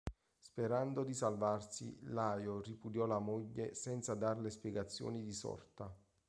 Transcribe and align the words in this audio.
Sperando 0.39 1.03
di 1.03 1.13
salvarsi, 1.13 1.95
Laio 2.05 2.59
ripudiò 2.59 3.05
la 3.05 3.19
moglie 3.19 3.75
senza 3.75 4.15
darle 4.15 4.49
spiegazioni 4.49 5.21
di 5.21 5.31
sorta. 5.31 5.95